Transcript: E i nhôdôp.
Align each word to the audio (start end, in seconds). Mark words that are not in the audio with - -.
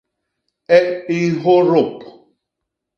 E 0.77 0.79
i 1.17 1.19
nhôdôp. 1.39 1.95